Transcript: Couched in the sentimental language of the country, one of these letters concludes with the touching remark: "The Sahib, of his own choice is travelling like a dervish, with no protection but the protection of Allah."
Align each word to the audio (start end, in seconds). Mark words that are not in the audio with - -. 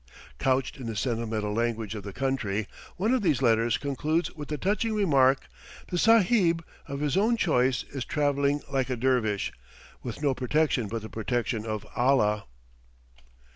Couched 0.39 0.77
in 0.77 0.87
the 0.87 0.95
sentimental 0.95 1.53
language 1.53 1.93
of 1.93 2.01
the 2.01 2.11
country, 2.11 2.67
one 2.97 3.13
of 3.13 3.21
these 3.21 3.39
letters 3.43 3.77
concludes 3.77 4.31
with 4.33 4.49
the 4.49 4.57
touching 4.57 4.95
remark: 4.95 5.47
"The 5.89 5.99
Sahib, 5.99 6.65
of 6.87 7.01
his 7.01 7.15
own 7.15 7.37
choice 7.37 7.83
is 7.83 8.03
travelling 8.03 8.61
like 8.71 8.89
a 8.89 8.95
dervish, 8.95 9.51
with 10.01 10.19
no 10.23 10.33
protection 10.33 10.87
but 10.87 11.03
the 11.03 11.07
protection 11.09 11.67
of 11.67 11.85
Allah." 11.95 12.45